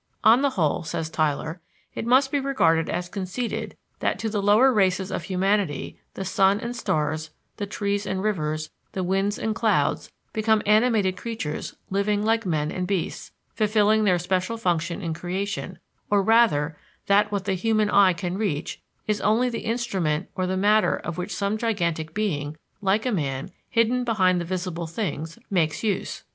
On 0.23 0.41
the 0.41 0.49
whole, 0.49 0.81
says 0.81 1.11
Tylor, 1.11 1.61
it 1.93 2.07
must 2.07 2.31
be 2.31 2.39
regarded 2.39 2.89
as 2.89 3.07
conceded 3.07 3.77
that 3.99 4.17
to 4.17 4.29
the 4.29 4.41
lower 4.41 4.73
races 4.73 5.11
of 5.11 5.25
humanity 5.25 5.95
the 6.15 6.25
sun 6.25 6.59
and 6.59 6.75
stars, 6.75 7.29
the 7.57 7.67
trees 7.67 8.07
and 8.07 8.23
rivers, 8.23 8.71
the 8.93 9.03
winds 9.03 9.37
and 9.37 9.53
clouds, 9.53 10.11
become 10.33 10.63
animated 10.65 11.17
creatures 11.17 11.75
living 11.91 12.23
like 12.25 12.47
men 12.47 12.71
and 12.71 12.87
beasts, 12.87 13.31
fulfilling 13.53 14.03
their 14.03 14.17
special 14.17 14.57
function 14.57 15.03
in 15.03 15.13
creation 15.13 15.77
or 16.09 16.23
rather 16.23 16.75
that 17.05 17.31
what 17.31 17.45
the 17.45 17.53
human 17.53 17.91
eye 17.91 18.13
can 18.13 18.39
reach 18.39 18.81
is 19.05 19.21
only 19.21 19.49
the 19.49 19.59
instrument 19.65 20.27
or 20.33 20.47
the 20.47 20.57
matter 20.57 20.95
of 20.95 21.19
which 21.19 21.31
some 21.35 21.59
gigantic 21.59 22.15
being, 22.15 22.57
like 22.81 23.05
a 23.05 23.11
man, 23.11 23.51
hidden 23.69 24.03
behind 24.03 24.41
the 24.41 24.45
visible 24.45 24.87
things, 24.87 25.37
makes 25.51 25.83
use. 25.83 26.23